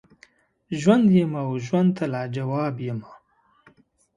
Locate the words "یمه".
1.17-1.41, 2.87-3.11